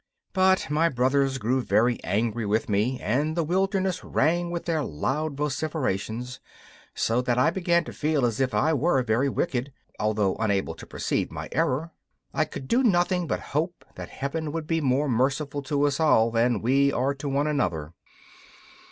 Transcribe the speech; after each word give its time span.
But 0.33 0.67
my 0.71 0.89
brothers 0.89 1.37
grew 1.37 1.61
very 1.61 2.03
angry 2.03 2.43
with 2.43 2.67
me, 2.67 2.99
and 3.01 3.37
the 3.37 3.43
wilderness 3.43 4.03
rang 4.03 4.49
with 4.49 4.65
their 4.65 4.83
loud 4.83 5.37
vociferations, 5.37 6.39
so 6.95 7.21
that 7.21 7.37
I 7.37 7.51
began 7.51 7.83
to 7.83 7.93
feel 7.93 8.25
as 8.25 8.41
if 8.41 8.51
I 8.55 8.73
were 8.73 9.03
very 9.03 9.29
wicked, 9.29 9.71
although 9.99 10.35
unable 10.37 10.73
to 10.73 10.87
perceive 10.87 11.29
my 11.29 11.49
error. 11.51 11.91
I 12.33 12.45
could 12.45 12.67
do 12.67 12.81
nothing 12.81 13.27
but 13.27 13.51
hope 13.53 13.85
that 13.93 14.09
Heaven 14.09 14.51
would 14.51 14.65
be 14.65 14.81
more 14.81 15.07
merciful 15.07 15.61
to 15.61 15.83
us 15.85 15.99
all 15.99 16.31
than 16.31 16.63
we 16.63 16.91
are 16.91 17.13
to 17.13 17.29
one 17.29 17.45
another. 17.45 17.93